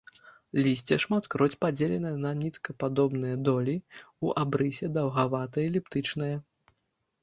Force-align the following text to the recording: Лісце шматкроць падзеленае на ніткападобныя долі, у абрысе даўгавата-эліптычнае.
Лісце 0.67 0.95
шматкроць 1.03 1.57
падзеленае 1.65 2.15
на 2.25 2.33
ніткападобныя 2.41 3.35
долі, 3.51 3.79
у 4.27 4.35
абрысе 4.45 4.95
даўгавата-эліптычнае. 5.01 6.35